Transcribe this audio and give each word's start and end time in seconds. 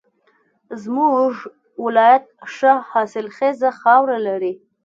زمونږ 0.83 1.33
ولایت 1.83 2.25
ښه 2.53 2.73
حاصلخیزه 2.91 3.69
خاوره 3.79 4.17
لري 4.27 4.53